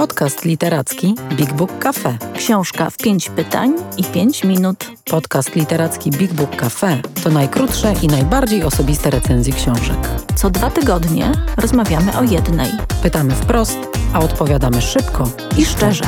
[0.00, 2.18] Podcast literacki Big Book Cafe.
[2.36, 4.90] Książka w pięć pytań i pięć minut.
[5.10, 10.08] Podcast literacki Big Book Cafe to najkrótsze i najbardziej osobiste recenzje książek.
[10.34, 12.70] Co dwa tygodnie rozmawiamy o jednej.
[13.02, 13.78] Pytamy wprost,
[14.12, 16.04] a odpowiadamy szybko I szczerze.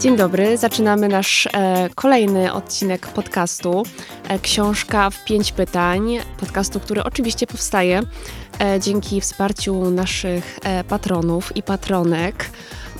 [0.00, 3.82] Dzień dobry, zaczynamy nasz e, kolejny odcinek podcastu
[4.28, 6.18] e, Książka w pięć pytań.
[6.40, 8.02] Podcastu, który oczywiście powstaje
[8.60, 12.50] e, dzięki wsparciu naszych e, patronów i patronek.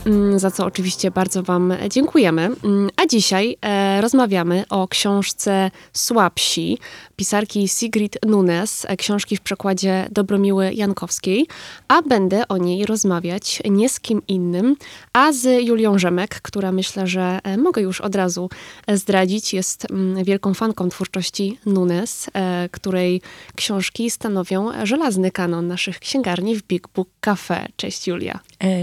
[0.07, 2.43] Mm, za co oczywiście bardzo Wam dziękujemy.
[2.65, 6.79] Mm, a dzisiaj e, rozmawiamy o książce Słabsi
[7.17, 11.47] pisarki Sigrid Nunes, e, książki w przekładzie Dobromiły Jankowskiej,
[11.89, 14.77] a będę o niej rozmawiać nie z kim innym,
[15.13, 18.51] a z Julią Rzemek, która myślę, że e, mogę już od razu
[18.89, 22.31] zdradzić, jest mm, wielką fanką twórczości Nunes,
[22.71, 23.23] której
[23.57, 27.67] książki stanowią żelazny kanon naszych księgarni w Big Book Cafe.
[27.77, 28.41] Cześć Julia.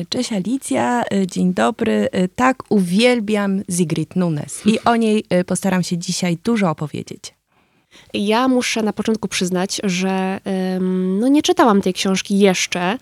[0.10, 2.10] Cześć Alicja, dzień dobry.
[2.36, 7.36] Tak, uwielbiam Sigrid Nunes i o niej postaram się dzisiaj dużo opowiedzieć.
[8.14, 10.40] Ja muszę na początku przyznać, że
[11.20, 12.98] no nie czytałam tej książki jeszcze,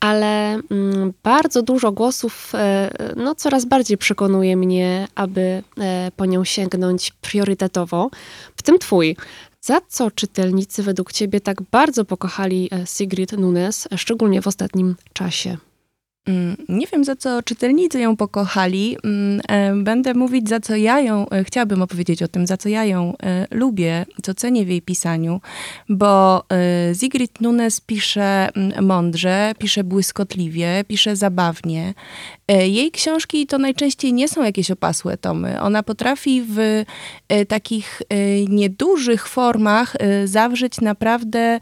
[0.00, 6.44] ale mm, bardzo dużo głosów e, no, coraz bardziej przekonuje mnie, aby e, po nią
[6.44, 8.10] sięgnąć priorytetowo,
[8.56, 9.16] w tym twój.
[9.60, 15.56] Za co czytelnicy według ciebie tak bardzo pokochali e, Sigrid Nunes, szczególnie w ostatnim czasie?
[16.26, 18.96] Mm, nie wiem, za co czytelnicy ją pokochali.
[19.04, 22.68] Mm, e, będę mówić, za co ja ją, e, chciałabym opowiedzieć o tym, za co
[22.68, 25.40] ja ją e, lubię, co cenię w jej pisaniu,
[25.88, 26.42] bo
[27.00, 31.94] Sigrid Nunes pisze mm, mądrze, pisze błyskotliwie, pisze zabawnie.
[32.48, 35.60] Jej książki to najczęściej nie są jakieś opasłe tomy.
[35.60, 36.84] Ona potrafi w
[37.48, 38.02] takich
[38.48, 41.60] niedużych formach zawrzeć naprawdę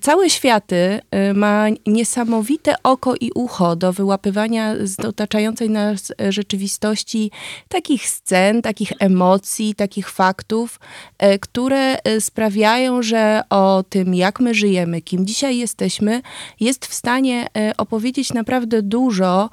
[0.00, 1.00] całe światy.
[1.34, 7.30] Ma niesamowite oko i ucho do wyłapywania z otaczającej nas e, rzeczywistości
[7.68, 10.80] takich scen, takich emocji, takich faktów,
[11.18, 16.22] e, które e, sprawiają, że o tym, jak my żyjemy, kim dzisiaj jesteśmy,
[16.60, 17.46] jest w stanie
[17.76, 19.50] opowiedzieć naprawdę dużo.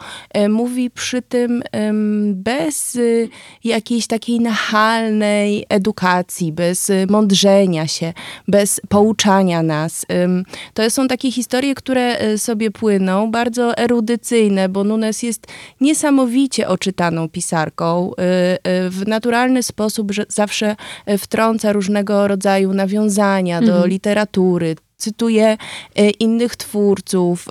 [0.62, 1.64] Mówi przy tym
[2.34, 2.98] bez
[3.64, 8.14] jakiejś takiej nachalnej edukacji, bez mądrzenia się,
[8.48, 10.06] bez pouczania nas.
[10.74, 15.48] To są takie historie, które sobie płyną, bardzo erudycyjne bo Nunes jest
[15.82, 18.12] niesamowicie oczytaną pisarką.
[18.12, 20.76] Y, y, w naturalny sposób zawsze
[21.18, 23.80] wtrąca różnego rodzaju nawiązania mhm.
[23.80, 25.57] do literatury, cytuje
[25.95, 27.47] e, innych twórców,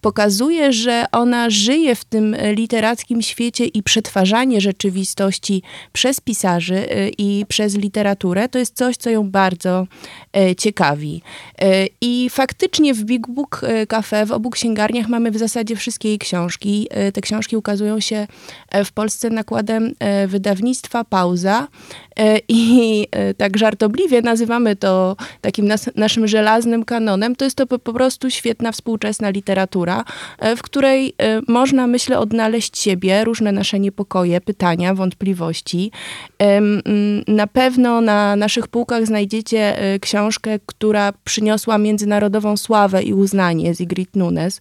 [0.00, 5.62] pokazuje, że ona żyje w tym literackim świecie i przetwarzanie rzeczywistości
[5.92, 9.86] przez pisarzy e, i przez literaturę to jest coś, co ją bardzo
[10.36, 11.22] e, ciekawi.
[12.00, 16.88] I faktycznie w Big Book Cafe, w obu księgarniach mamy w zasadzie wszystkie jej książki.
[17.14, 18.26] Te książki ukazują się
[18.84, 19.94] w Polsce nakładem
[20.26, 21.68] wydawnictwa Pauza
[22.48, 23.06] i
[23.36, 28.72] tak żartobliwie nazywamy to takim nas, naszym żelaznym kanonem, to jest to po, prostu świetna
[28.72, 30.04] współczesna literatura,
[30.38, 35.90] e, w której e, można, myślę, odnaleźć siebie, różne nasze niepokoje, pytania, wątpliwości.
[37.28, 44.16] Na pewno na naszych półkach znajdziecie e, książkę, która przyniosła międzynarodową sławę i uznanie Sigrid
[44.16, 44.60] Nunes.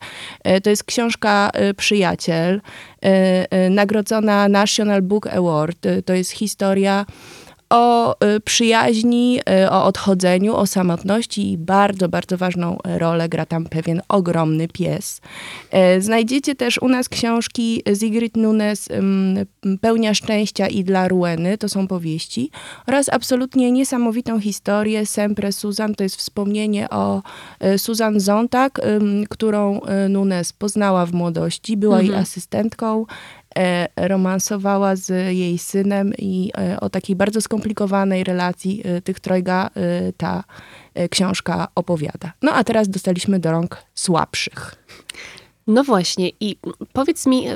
[0.64, 2.62] To jest książka Przyjaciel,
[3.70, 5.88] nagrodzona National Book Award.
[6.06, 7.06] To jest historia
[7.74, 13.66] o y, przyjaźni, y, o odchodzeniu, o samotności i bardzo, bardzo ważną rolę gra tam
[13.66, 15.22] pewien ogromny pies.
[15.72, 18.90] E, znajdziecie też u nas książki Sigrid Nunes
[19.82, 22.52] Pełnia szczęścia i dla Rueny, to są powieści,
[22.88, 27.22] oraz absolutnie niesamowitą historię Sempre Susan, to jest wspomnienie o
[27.60, 28.82] e, Susan Zontag,
[29.30, 32.12] którą e, Nunes poznała w młodości, była mhm.
[32.12, 33.06] jej asystentką,
[33.96, 39.70] romansowała z jej synem i e, o takiej bardzo skomplikowanej relacji e, tych trojga
[40.18, 40.44] ta
[41.10, 42.32] książka opowiada.
[42.42, 44.76] No a teraz dostaliśmy do rąk słabszych.
[45.68, 46.58] No właśnie i
[46.94, 47.48] powiedz mi,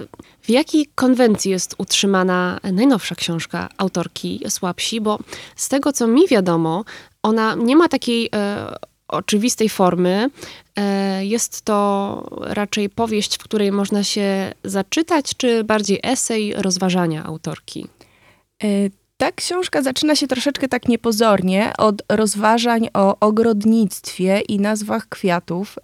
[0.42, 5.20] w jakiej konwencji jest utrzymana najnowsza książka autorki Słabsi, bo
[5.56, 6.84] z tego co mi wiadomo,
[7.24, 8.30] ona nie ma takiej
[9.08, 10.30] oczywistej formy.
[10.76, 17.88] E, jest to raczej powieść, w której można się zaczytać, czy bardziej esej rozważania autorki?
[19.20, 25.76] Ta książka zaczyna się troszeczkę tak niepozornie od rozważań o ogrodnictwie i nazwach kwiatów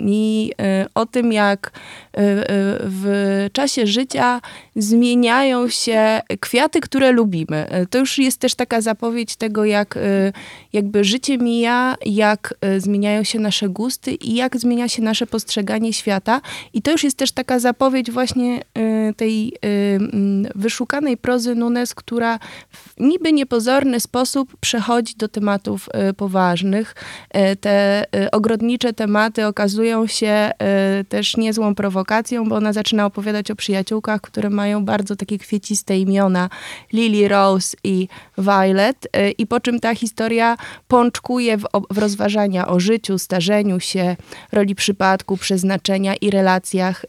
[0.00, 0.52] i
[0.94, 1.72] o tym, jak
[2.80, 4.40] w czasie życia
[4.76, 7.86] zmieniają się kwiaty, które lubimy.
[7.90, 9.98] To już jest też taka zapowiedź tego, jak
[10.72, 16.40] jakby życie mija, jak zmieniają się nasze gusty i jak zmienia się nasze postrzeganie świata.
[16.72, 18.60] I to już jest też taka zapowiedź właśnie
[19.14, 19.52] tej
[20.54, 22.38] wyszukanej prozy Nunes, która
[22.70, 26.94] w niby niepozorny sposób przechodzi do tematów y, poważnych.
[27.52, 30.50] Y, te y, ogrodnicze tematy okazują się
[31.08, 36.50] też niezłą prowokacją, bo ona zaczyna opowiadać o przyjaciółkach, które mają bardzo takie kwieciste imiona,
[36.92, 38.08] Lily Rose i
[38.38, 39.08] Violet,
[39.38, 40.56] i po czym ta historia
[40.88, 44.16] pączkuje w, w rozważania o życiu, starzeniu się,
[44.52, 47.04] roli przypadku, przeznaczenia i relacjach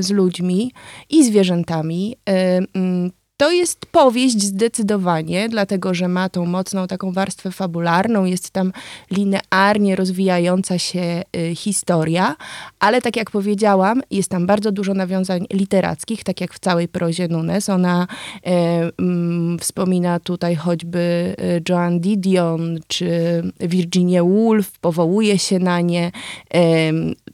[0.00, 0.72] z ludźmi.
[1.10, 2.16] I zwierzętami.
[2.26, 8.72] Mm, to jest powieść zdecydowanie, dlatego że ma tą mocną taką warstwę fabularną, jest tam
[9.10, 12.36] linearnie rozwijająca się y, historia,
[12.80, 17.28] ale tak jak powiedziałam, jest tam bardzo dużo nawiązań literackich, tak jak w całej prozie
[17.28, 17.68] Nunes.
[17.68, 25.80] Ona y, y, wspomina tutaj choćby y, Joan Didion czy Virginia Woolf, powołuje się na
[25.80, 26.10] nie,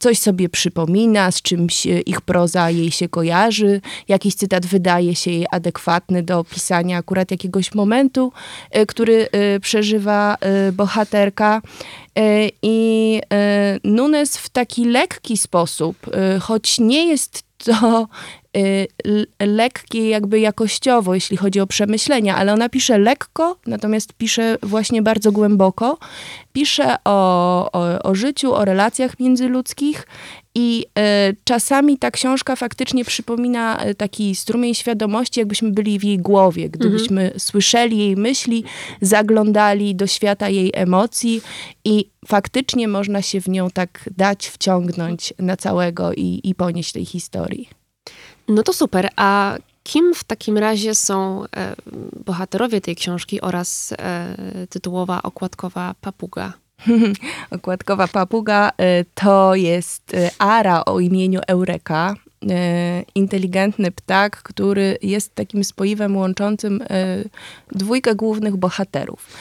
[0.00, 5.30] coś sobie przypomina, z czymś y, ich proza jej się kojarzy, jakiś cytat wydaje się
[5.30, 8.32] jej adekwatny do opisania akurat jakiegoś momentu,
[8.70, 11.62] e, który e, przeżywa e, bohaterka.
[12.62, 13.20] I
[13.84, 15.96] Nunes w taki lekki sposób,
[16.40, 18.08] choć nie jest to
[19.40, 25.32] lekkie jakby jakościowo, jeśli chodzi o przemyślenia, ale ona pisze lekko, natomiast pisze właśnie bardzo
[25.32, 25.98] głęboko.
[26.52, 30.06] Pisze o, o, o życiu, o relacjach międzyludzkich
[30.54, 30.86] i
[31.30, 36.68] y, czasami ta książka faktycznie przypomina e, taki strumień świadomości, jakbyśmy byli w jej głowie,
[36.68, 37.40] gdybyśmy mhm.
[37.40, 38.64] słyszeli jej myśli,
[39.00, 41.42] zaglądali do świata jej emocji
[41.84, 47.04] i faktycznie można się w nią tak dać wciągnąć na całego i, i ponieść tej
[47.04, 47.79] historii.
[48.50, 49.08] No to super.
[49.16, 51.74] A kim w takim razie są e,
[52.24, 56.52] bohaterowie tej książki oraz e, tytułowa okładkowa papuga?
[57.50, 62.14] Okładkowa papuga y, to jest y, ara o imieniu Eureka.
[62.44, 66.80] Y, inteligentny ptak, który jest takim spoiwem łączącym
[67.72, 69.36] dwójkę głównych bohaterów.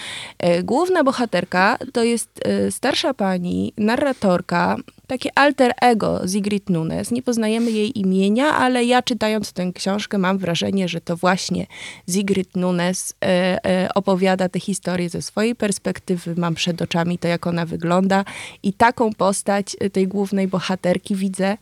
[0.63, 2.30] Główna bohaterka to jest
[2.69, 4.78] starsza pani, narratorka,
[5.10, 7.12] takie alter ego Sigrid Nunes.
[7.12, 11.68] Nie poznajemy jej imienia, ale ja czytając tę książkę mam wrażenie, że to właśnie
[12.10, 13.25] Sigrid Nunes e,
[13.66, 16.36] e, opowiada tę historię ze swojej perspektywy.
[16.38, 18.25] Mam przed oczami to, jak ona wygląda
[18.63, 21.57] i taką postać tej głównej bohaterki widzę e,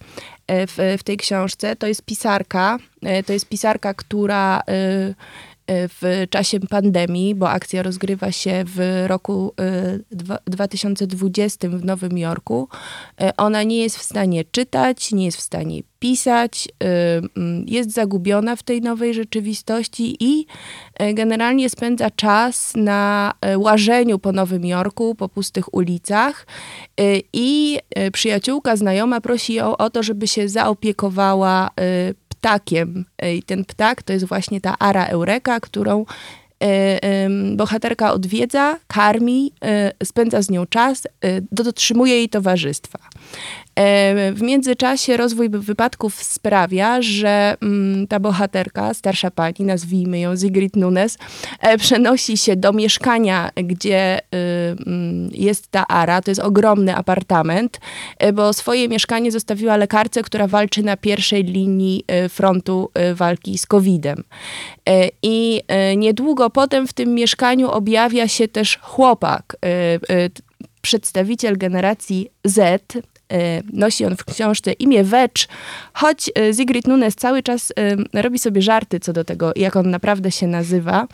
[0.48, 1.76] w, w tej książce.
[1.76, 5.14] To jest pisarka, e, to jest pisarka, która e,
[5.70, 9.54] w czasie pandemii, bo akcja rozgrywa się w roku
[10.46, 12.70] 2020 y, w Nowym Jorku.
[13.22, 16.88] Y, ona nie jest w stanie czytać, nie jest w stanie pisać, y,
[17.38, 20.46] mm, jest zagubiona w tej nowej rzeczywistości i
[21.14, 26.48] generalnie spędza czas na łażeniu po Nowym Jorku, po pustych ulicach.
[27.34, 27.80] I
[28.14, 31.70] przyjaciółka, znajoma prosi ją o to, żeby się zaopiekowała
[32.48, 33.06] ptakiem.
[33.36, 36.06] I ten ptak to jest właśnie ta ara eureka, którą
[36.64, 43.00] e, bohaterka odwiedza, karmi, e, spędza z nią czas, e, dotrzymuje jej towarzystwa.
[44.34, 51.18] W międzyczasie rozwój wypadków sprawia, że mm, ta bohaterka, starsza pani, nazwijmy ją Sigrid Nunes,
[51.78, 54.22] przenosi się do mieszkania, gdzie y,
[54.88, 56.22] mm, jest ta Ara.
[56.22, 57.80] To jest ogromny apartament,
[58.34, 64.24] bo swoje mieszkanie zostawiła lekarce, która walczy na pierwszej linii frontu walki z COVID-em.
[65.24, 65.62] I
[65.98, 69.58] niedługo potem w tym mieszkaniu objawia się też chłopak,
[70.82, 73.17] przedstawiciel generacji Z, E,
[73.74, 75.48] nosi on w książce imię Wecz,
[75.94, 77.74] choć e, Sigrid Nunes cały czas
[78.14, 81.08] e, robi sobie żarty co do tego, jak on naprawdę się nazywa.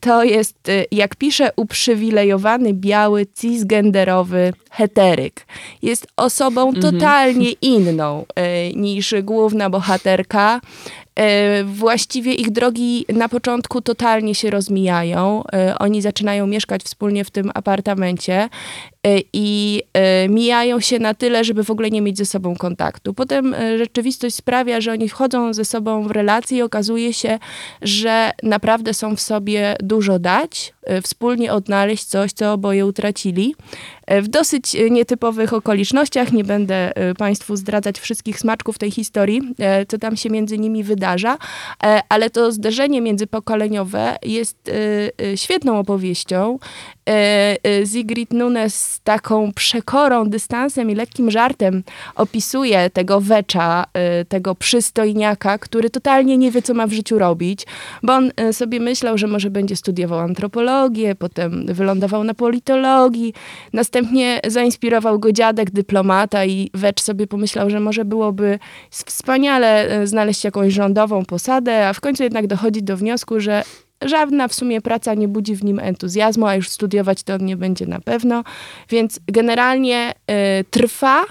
[0.00, 0.56] To jest,
[0.90, 5.46] jak pisze, uprzywilejowany, biały, cisgenderowy heteryk.
[5.82, 6.82] Jest osobą mhm.
[6.82, 8.24] totalnie inną
[8.74, 10.60] niż główna bohaterka.
[11.64, 15.44] Właściwie ich drogi na początku totalnie się rozmijają.
[15.78, 18.48] Oni zaczynają mieszkać wspólnie w tym apartamencie
[19.32, 23.14] i e, mijają się na tyle, żeby w ogóle nie mieć ze sobą kontaktu.
[23.14, 27.38] Potem e, rzeczywistość sprawia, że oni wchodzą ze sobą w relacje i okazuje się,
[27.82, 33.54] że naprawdę są w sobie dużo dać, wspólnie odnaleźć coś, co oboje utracili.
[34.08, 39.40] W dosyć nietypowych okolicznościach, nie będę Państwu zdradzać wszystkich smaczków tej historii,
[39.88, 41.38] co tam się między nimi wydarza,
[42.08, 44.70] ale to zderzenie międzypokoleniowe jest
[45.36, 46.58] świetną opowieścią.
[47.92, 51.82] Sigrid Nunes z taką przekorą, dystansem i lekkim żartem
[52.14, 53.84] opisuje tego wecza,
[54.28, 57.66] tego przystojniaka, który totalnie nie wie, co ma w życiu robić,
[58.02, 63.34] bo on sobie myślał, że może będzie studiował antropologię, potem wylądował na politologii,
[63.72, 68.58] następnie zainspirował go dziadek, dyplomata i wecz sobie pomyślał, że może byłoby
[68.90, 73.62] wspaniale znaleźć jakąś rządową posadę, a w końcu jednak dochodzi do wniosku, że
[74.02, 77.56] żadna w sumie praca nie budzi w nim entuzjazmu, a już studiować to on nie
[77.56, 78.44] będzie na pewno.
[78.88, 80.12] Więc generalnie
[80.60, 81.24] y, trwa,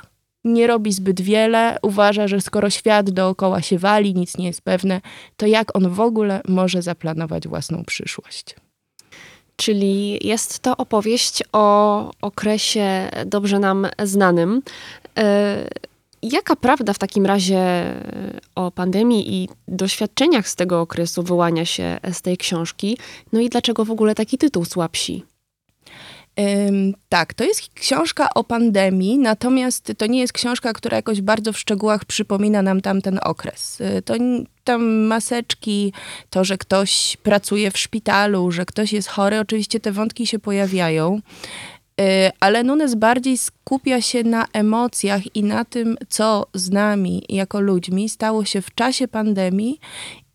[0.44, 5.02] nie robi zbyt wiele, uważa, że skoro świat dookoła się wali, nic nie jest pewne,
[5.38, 8.56] to jak on w ogóle może zaplanować własną przyszłość?
[9.56, 14.62] Czyli jest to opowieść o okresie dobrze nam znanym.
[15.20, 15.95] Y
[16.32, 22.00] Jaka prawda w takim razie e, o pandemii i doświadczeniach z tego okresu wyłania się
[22.14, 22.98] z tej książki?
[23.34, 25.26] No i dlaczego w ogóle taki tytuł Słabsi?
[27.10, 31.60] tak, to jest książka o pandemii, natomiast to nie jest książka, która jakoś bardzo w
[31.60, 33.82] szczegółach przypomina nam tamten okres.
[33.82, 34.14] Y, to
[34.64, 35.94] tam maseczki,
[36.30, 41.22] to, że ktoś pracuje w szpitalu, że ktoś jest chory, oczywiście te wątki się pojawiają.
[42.02, 47.60] Y, ale Nunes bardziej skupia się na emocjach i na tym, co z nami jako
[47.60, 49.80] ludźmi stało się w czasie pandemii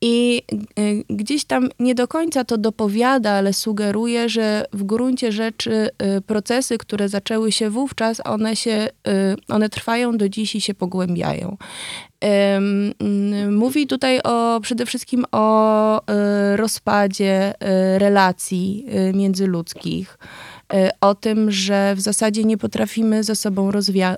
[0.00, 0.42] i
[0.78, 6.20] y, gdzieś tam nie do końca to dopowiada, ale sugeruje, że w gruncie rzeczy y,
[6.20, 8.88] procesy, które zaczęły się wówczas, one się,
[9.48, 11.56] one trwają do dziś i się pogłębiają.
[13.50, 16.00] Mówi tutaj o, przede wszystkim o
[16.56, 17.54] rozpadzie
[17.98, 20.18] relacji międzyludzkich
[21.00, 23.70] o tym, że w zasadzie nie potrafimy ze sobą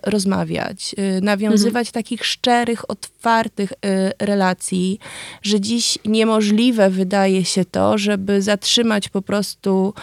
[0.02, 1.92] rozmawiać, y, nawiązywać mhm.
[1.92, 3.76] takich szczerych, otwartych y,
[4.18, 4.99] relacji,
[5.42, 9.94] że dziś niemożliwe wydaje się to, żeby zatrzymać po prostu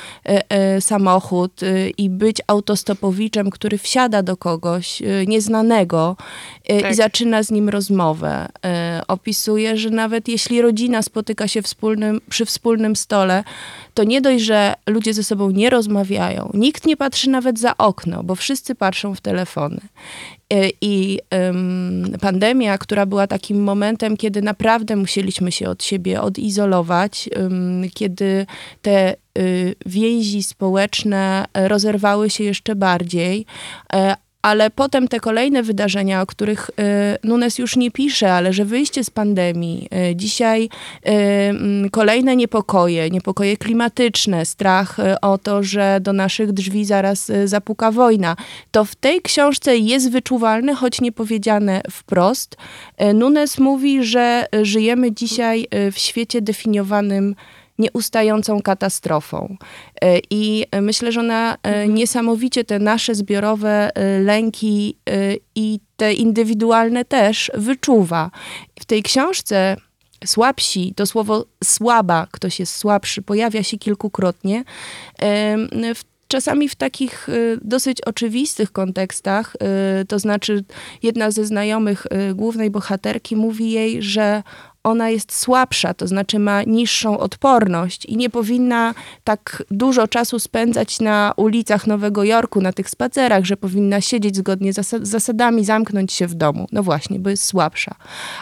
[0.80, 1.62] samochód
[1.98, 6.18] i być autostopowiczem, który wsiada do kogoś nieznanego
[6.68, 6.92] tak.
[6.92, 8.48] i zaczyna z nim rozmowę.
[9.08, 13.44] Opisuje, że nawet jeśli rodzina spotyka się wspólnym, przy wspólnym stole,
[13.94, 18.24] to nie dość, że ludzie ze sobą nie rozmawiają, nikt nie patrzy nawet za okno,
[18.24, 19.80] bo wszyscy patrzą w telefony.
[20.54, 27.30] E, I um, pandemia, która była takim momentem, kiedy naprawdę musieliśmy się od siebie odizolować,
[27.36, 28.46] um, kiedy
[28.82, 33.46] te y, więzi społeczne rozerwały się jeszcze bardziej,
[33.94, 38.66] e, ale potem te kolejne wydarzenia, o których y, Nunes już nie pisze, ale że
[38.66, 40.70] wyjście z pandemii, y, dzisiaj y,
[41.10, 48.36] mm, kolejne niepokoje, niepokoje klimatyczne, strach o to, że do naszych drzwi zaraz zapuka wojna,
[48.72, 52.58] to w tej książce jest wyczuwalne, choć nie powiedziane wprost.
[53.14, 57.36] Nunes mówi, że żyjemy dzisiaj w świecie definiowanym
[57.80, 59.58] nieustającą katastrofą.
[60.02, 61.94] E, I myślę, że ona e, mhm.
[61.94, 64.98] niesamowicie te nasze zbiorowe e, lęki
[65.56, 68.32] i te indywidualne też wyczuwa.
[68.80, 69.76] W tej książce
[70.26, 74.64] słabsi, to słowo słaba, ktoś jest słabszy, pojawia się kilkukrotnie.
[76.28, 77.28] Czasami w takich
[77.62, 79.56] dosyć oczywistych kontekstach,
[80.08, 80.64] to znaczy
[81.04, 84.44] jedna ze znajomych głównej bohaterki mówi jej, że
[84.84, 88.94] ona jest słabsza, to znaczy ma niższą odporność i nie powinna
[89.24, 94.74] tak dużo czasu spędzać na ulicach Nowego Jorku, na tych spacerach, że powinna siedzieć zgodnie
[94.74, 96.68] z zasadami, zamknąć się w domu.
[96.72, 97.96] No właśnie, bo jest słabsza.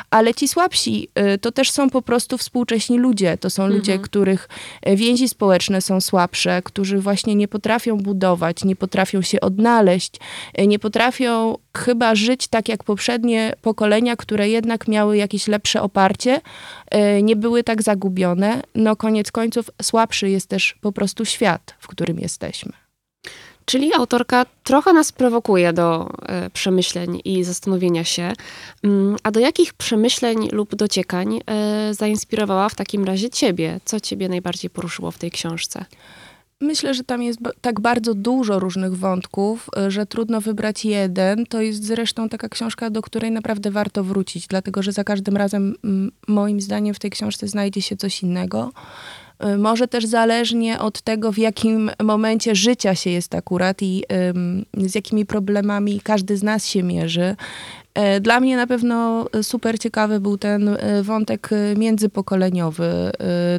[0.10, 3.38] Ale ci słabsi y, to też są po prostu współcześni ludzie.
[3.38, 3.80] To są mhm.
[3.80, 4.50] ludzie, których
[4.90, 10.14] y, więzi społeczne są słabsze, którzy właśnie nie potrafią budować, nie potrafią się odnaleźć,
[10.60, 16.42] y, nie potrafią chyba żyć tak jak poprzednie pokolenia, które jednak miały jakieś lepsze oparcie,
[16.92, 18.62] e, nie były tak zagubione.
[18.76, 22.72] No koniec końców słabszy jest też po prostu świat, w którym jesteśmy.
[23.66, 28.34] Czyli autorka trochę nas prowokuje do e, przemyśleń i zastanowienia się.
[28.84, 33.80] Mm, a do jakich przemyśleń lub dociekań e, zainspirowała w takim razie ciebie?
[33.86, 35.86] Co ciebie najbardziej poruszyło w tej książce?
[36.62, 41.46] Myślę, że tam jest tak bardzo dużo różnych wątków, y, że trudno wybrać jeden.
[41.46, 45.76] To jest zresztą taka książka, do której naprawdę warto wrócić, dlatego że za każdym razem,
[46.28, 48.72] moim zdaniem, w tej książce znajdzie się coś innego.
[49.46, 54.04] Y, może też zależnie od tego, w jakim momencie życia się jest akurat i
[54.78, 57.36] z jakimi problemami każdy z nas się mierzy.
[57.98, 63.12] E, dla mnie na pewno super ciekawy był ten e, wątek e, międzypokoleniowy.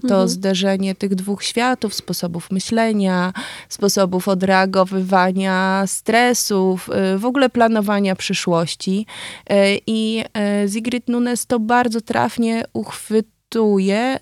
[0.03, 0.29] To mhm.
[0.29, 3.33] zderzenie tych dwóch światów, sposobów myślenia,
[3.69, 9.07] sposobów odreagowywania stresów, w ogóle planowania przyszłości.
[9.87, 10.25] I
[10.73, 12.65] Sigrid Nunes to bardzo trafnie
[13.49, 14.19] uchwytuje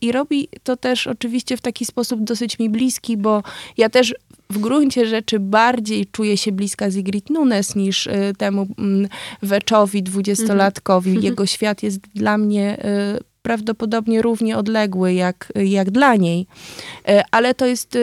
[0.00, 3.42] i robi to też oczywiście w taki sposób dosyć mi bliski, bo
[3.76, 4.14] ja też
[4.50, 9.08] w gruncie rzeczy bardziej czuję się bliska Sigrid Nunes niż y, temu mm,
[9.42, 11.10] Weczowi, dwudziestolatkowi.
[11.10, 11.24] Mhm.
[11.24, 12.84] Jego świat jest dla mnie
[13.16, 16.46] y, prawdopodobnie równie odległy jak, jak dla niej.
[17.08, 17.98] Y, ale to jest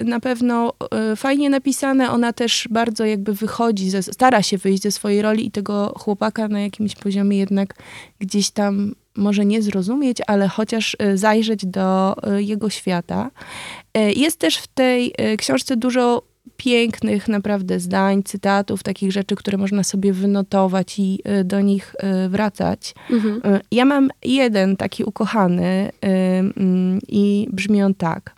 [0.00, 0.72] na pewno
[1.16, 2.10] fajnie napisane.
[2.10, 6.48] Ona też bardzo jakby wychodzi, ze, stara się wyjść ze swojej roli i tego chłopaka
[6.48, 7.74] na jakimś poziomie jednak
[8.20, 13.30] gdzieś tam może nie zrozumieć, ale chociaż e, zajrzeć do e, jego świata.
[13.94, 16.22] E, jest też w tej książce dużo
[16.56, 21.94] pięknych naprawdę zdań, cytatów, takich rzeczy, które można sobie wynotować i do nich
[22.28, 22.94] wracać.
[23.10, 23.60] Mhm.
[23.70, 28.34] Ja mam jeden taki ukochany mm, i brzmi on tak.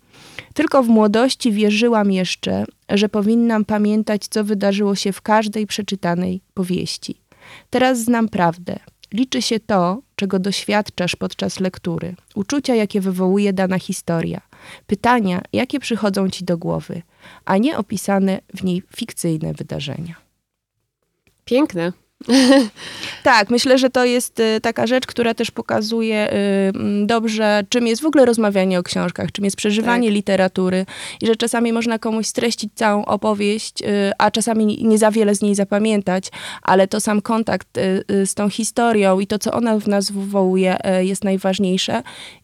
[0.54, 7.20] Tylko w młodości wierzyłam jeszcze, że powinnam pamiętać, co wydarzyło się w każdej przeczytanej powieści.
[7.70, 8.78] Teraz znam prawdę.
[9.12, 14.40] Liczy się to, czego doświadczasz podczas lektury, uczucia, jakie wywołuje dana historia,
[14.86, 17.02] pytania, jakie przychodzą ci do głowy,
[17.44, 20.14] a nie opisane w niej fikcyjne wydarzenia.
[21.44, 21.92] Piękne.
[23.22, 28.02] tak, myślę, że to jest y, taka rzecz, która też pokazuje y, dobrze, czym jest
[28.02, 30.14] w ogóle rozmawianie o książkach, czym jest przeżywanie tak.
[30.14, 30.86] literatury
[31.20, 35.42] i że czasami można komuś streścić całą opowieść, y, a czasami nie za wiele z
[35.42, 36.30] niej zapamiętać,
[36.62, 37.68] ale to sam kontakt
[38.24, 42.02] z tą historią i to, co ona w nas wywołuje, jest najważniejsze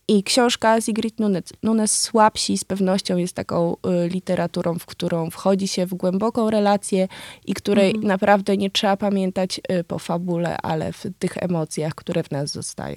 [0.08, 3.76] i książka Sigrid Nunes, Nunes Słabsi z pewnością jest taką
[4.10, 7.08] literaturą, w którą wchodzi się w głęboką relację
[7.46, 8.06] i której mhm.
[8.06, 12.97] naprawdę nie trzeba pamiętać po fabule, ale w tych emocjach, które w nas zostają.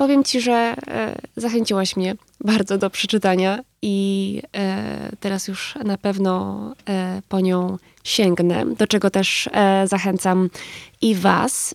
[0.00, 6.74] Powiem ci, że e, zachęciłaś mnie bardzo do przeczytania i e, teraz już na pewno
[6.88, 9.48] e, po nią sięgnę, do czego też
[9.84, 10.50] zachęcam
[11.00, 11.74] i was.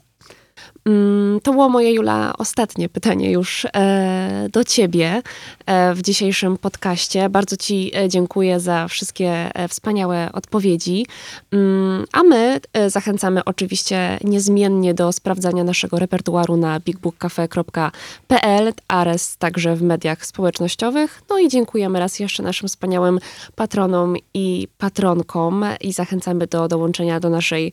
[0.88, 5.22] Mm, to było moje, Jula, ostatnie pytanie już e, do ciebie
[5.66, 7.30] e, w dzisiejszym podcaście.
[7.30, 11.06] Bardzo ci e, dziękuję za wszystkie wspaniałe odpowiedzi.
[11.52, 19.82] Mm, a my zachęcamy oczywiście niezmiennie do sprawdzania naszego repertuaru na bigbookcafe.pl, ares także w
[19.82, 21.22] mediach społecznościowych.
[21.30, 23.20] No i dziękujemy raz jeszcze naszym wspaniałym
[23.56, 27.72] patronom i patronkom i zachęcamy do dołączenia do naszej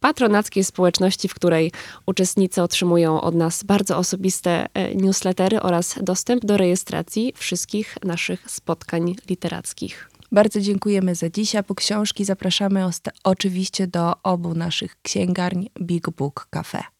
[0.00, 1.72] patronackiej społeczności, w której
[2.06, 9.16] uczestnicy otrzymują od nas bardzo osobiste e, newslettery oraz dostęp do rejestracji wszystkich naszych spotkań
[9.28, 10.10] literackich.
[10.32, 12.84] Bardzo dziękujemy za dziś, a po książki zapraszamy
[13.24, 16.99] oczywiście do obu naszych księgarni Big Book Cafe.